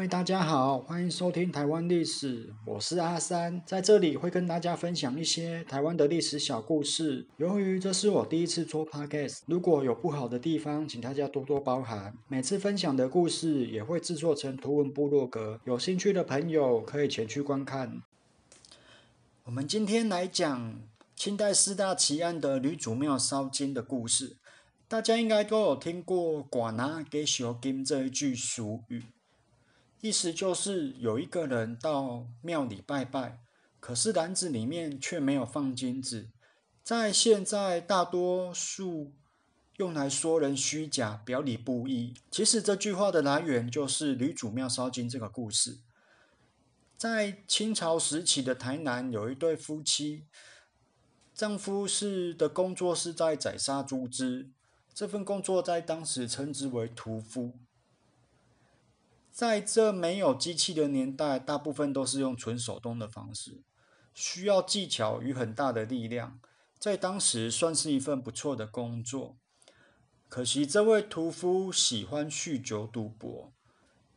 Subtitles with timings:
[0.00, 7.26] 位大家好，欢迎收听台湾历史，我是阿三，在这里会跟大家分享一些台湾的历史小故事。
[7.36, 12.16] 由于这是我第一次做 podcast，如果有不好的地方，请大家多多包涵。
[12.28, 18.00] 每次分享的故事也会制作成图文部落格，有兴趣的朋友可以前去观看。
[19.44, 20.80] 我们今天来讲
[21.14, 24.38] 清代四大奇案的吕祖庙烧金的故事。
[24.88, 29.02] 大家应该都有听过“寡拿给小金”这一句俗语。
[30.00, 33.40] 意思就是有一个人到庙里拜拜，
[33.78, 36.28] 可是篮子里面却没有放金子。
[36.82, 39.12] 在现在，大多数
[39.76, 42.14] 用来说人虚假、表里不一。
[42.30, 45.78] 其实这句话的来源就是吕祖庙烧金这个故事。
[46.96, 50.24] 在清朝时期的台南，有一对夫妻，
[51.34, 54.48] 丈夫是的工作是在宰杀猪只，
[54.94, 57.58] 这份工作在当时称之为屠夫。
[59.40, 63.62] 在这没有机器的年代，大部分都是用纯手动的方式，
[64.12, 66.38] 需要技巧与很大的力量，
[66.78, 69.38] 在当时算是一份不错的工作。
[70.28, 73.50] 可惜这位屠夫喜欢酗酒赌博，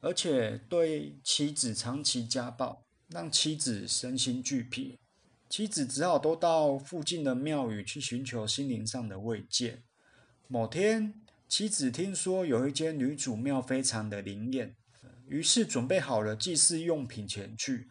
[0.00, 4.98] 而且对妻子长期家暴，让妻子身心俱疲，
[5.48, 9.84] 妻子只好都到附近的庙宇去寻求心灵上的慰藉。
[10.48, 11.14] 某天，
[11.48, 14.74] 妻子听说有一间女主庙非常的灵验。
[15.32, 17.88] 于是准备好了祭祀用品前去，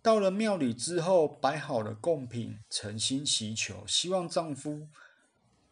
[0.00, 4.86] 到了庙里之后，摆好了贡品，诚心祈求，希望丈夫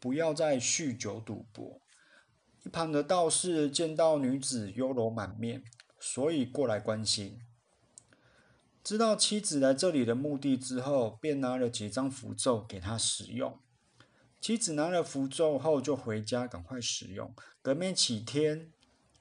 [0.00, 1.80] 不要再酗酒赌博。
[2.64, 5.62] 一旁的道士见到女子忧柔满面，
[6.00, 7.38] 所以过来关心。
[8.82, 13.56] 知道妻子来这里的目的之后，便拿了几张符咒给她使用。
[14.40, 17.32] 妻子拿了符咒后就回家赶快使用。
[17.62, 18.72] 隔没几天，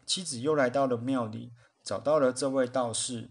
[0.08, 1.52] 妻子又来到了庙里。
[1.84, 3.30] 找到了这位道士，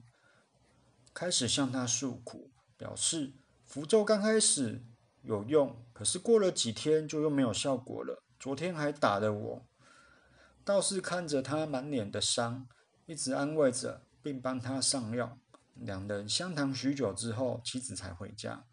[1.15, 3.33] 开始向他诉苦，表示
[3.65, 4.83] 符咒刚开始
[5.23, 8.23] 有用，可是过了几天就又没有效果了。
[8.39, 9.63] 昨天还打了我。
[10.65, 12.67] 道士看着他满脸的伤，
[13.07, 15.39] 一直安慰着，并帮他上药。
[15.75, 18.65] 两人相谈许久之后，妻子才回家。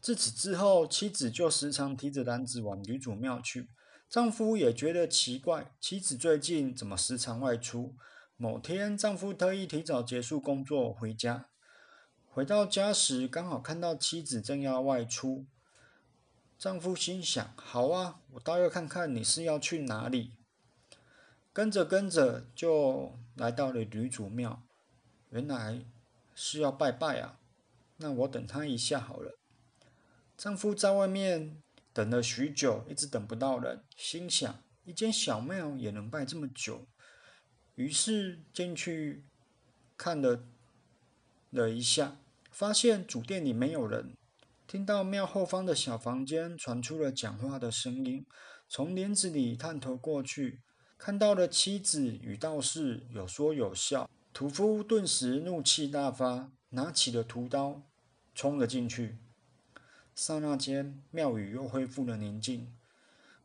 [0.00, 3.68] 自此之后，妻子就时常提着篮子往女主庙去。
[4.08, 7.94] 丈夫也觉得奇怪，妻子最近怎么时常外出？
[8.42, 11.50] 某天，丈夫特意提早结束工作回家。
[12.26, 15.44] 回到家时，刚好看到妻子正要外出。
[16.56, 20.32] 丈夫心想：“好啊，我倒要看看你是要去哪里。”
[21.52, 24.62] 跟着跟着，就来到了女主庙。
[25.28, 25.84] 原来
[26.34, 27.38] 是要拜拜啊！
[27.98, 29.38] 那我等他一下好了。
[30.38, 31.60] 丈夫在外面
[31.92, 36.86] 等了许久，一直等不到人，心想：一间小庙也能拜这么久？
[37.80, 39.22] 于是进去
[39.96, 40.44] 看了
[41.48, 42.18] 了一下，
[42.50, 44.12] 发现主殿里没有人。
[44.66, 48.26] 听到庙后方的小房间传出了讲话的声音，
[48.68, 50.60] 从帘子里探头过去，
[50.98, 54.10] 看到了妻子与道士有说有笑。
[54.34, 57.80] 屠夫顿时怒气大发，拿起了屠刀，
[58.34, 59.16] 冲了进去。
[60.14, 62.70] 刹那间，庙宇又恢复了宁静，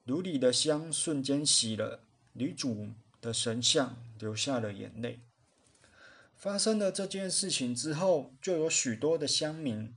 [0.04, 2.02] 炉里的香瞬间熄了。
[2.34, 2.90] 女主。
[3.26, 5.20] 的神像流下了眼泪。
[6.36, 9.96] 发生了这件事情之后，就有许多的乡民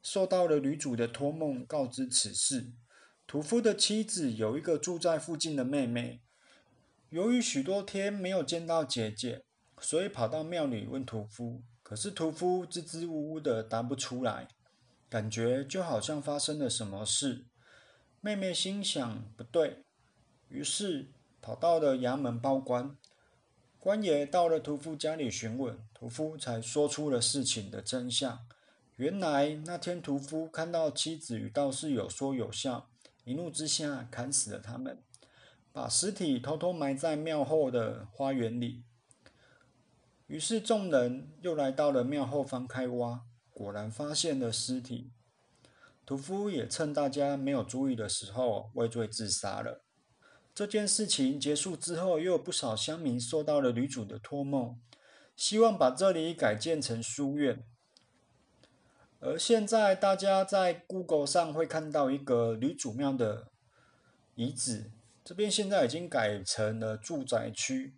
[0.00, 2.70] 受到了女主的托梦，告知此事。
[3.26, 6.20] 屠夫的妻子有一个住在附近的妹妹，
[7.08, 9.42] 由于许多天没有见到姐姐，
[9.80, 11.62] 所以跑到庙里问屠夫。
[11.82, 14.46] 可是屠夫支支吾吾的答不出来，
[15.08, 17.46] 感觉就好像发生了什么事。
[18.20, 19.82] 妹妹心想不对，
[20.48, 21.08] 于是。
[21.50, 22.96] 跑到了衙门报官，
[23.80, 28.46] 官爷到了屠夫家里询问，屠夫才说出了事情的真相。
[28.94, 32.88] 原来那天屠夫看到妻子与道士有说有笑，
[33.24, 35.02] 一怒之下砍死了他们，
[35.72, 38.84] 把尸体偷偷埋在庙后的花园里。
[40.28, 43.22] 于是众人又来到了庙后方开挖，
[43.52, 45.10] 果然发现了尸体。
[46.06, 49.80] 屠夫也趁大家没有注意的时候畏罪自杀了。
[50.54, 54.78] 这件事情结束之后，又有不少乡民受到了女主的托梦，
[55.34, 57.64] 希望把这里改建成书院。
[59.20, 63.48] 而现在大家在 Google 上会看到一个女主庙的
[64.34, 64.90] 遗址，
[65.24, 67.94] 这边现在已经改成了住宅区。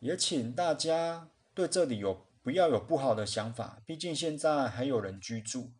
[0.00, 5.70] 也请大家对这里有不要有不好的想法，毕竟现在还有人居住。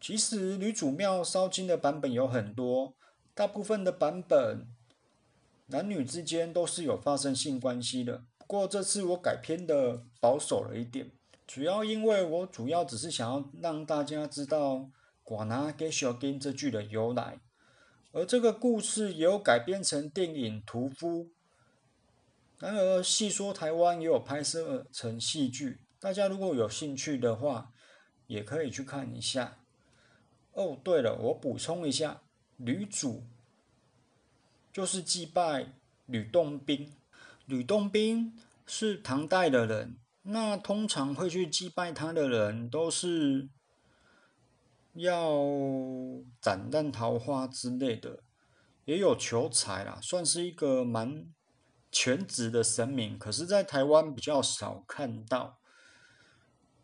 [0.00, 2.94] 其实女主庙烧金的版本有很多。
[3.34, 4.68] 大部分的版本，
[5.66, 11.10] 男女之间都是有发生性关系的，不过这次我改编的保守了一点，
[11.44, 14.88] 主要因为我主要只是想要让大家知道
[15.24, 17.40] “寡拿给小金”这句的由来，
[18.12, 21.24] 而这个故事也有改编成电影《屠夫》。
[22.60, 27.72] 然而，细说台湾也有拍摄成戏剧，大家如果有兴趣的话，
[28.28, 29.58] 也可以去看一下。
[30.52, 32.22] 哦，对了，我补充一下，
[32.56, 33.24] 吕祖
[34.72, 35.72] 就是祭拜
[36.06, 36.92] 吕洞宾。
[37.46, 38.36] 吕洞宾
[38.66, 43.48] 是唐代的人，那通常会去祭拜他的人，都是
[44.94, 45.42] 要
[46.40, 48.20] 斩断桃花之类的，
[48.84, 51.26] 也有求财啦，算是一个蛮
[51.92, 53.18] 全职的神明。
[53.18, 55.58] 可是，在台湾比较少看到。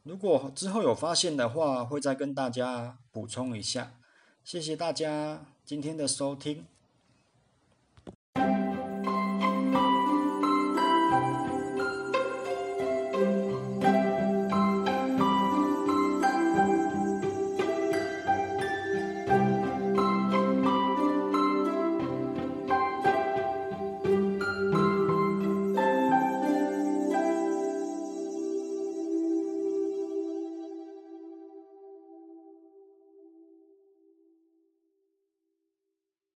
[0.02, 3.94] 如果之后有发现的话，会再跟大家补充一下。
[4.42, 6.66] 谢谢大家今天的收听。